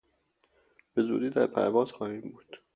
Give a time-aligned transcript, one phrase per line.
[0.95, 2.61] بزودی در پرواز خواهیم بود.